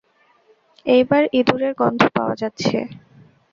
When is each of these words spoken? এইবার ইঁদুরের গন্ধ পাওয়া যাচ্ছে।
এইবার 0.85 1.23
ইঁদুরের 1.33 1.73
গন্ধ 1.81 2.01
পাওয়া 2.15 2.35
যাচ্ছে। 2.35 2.77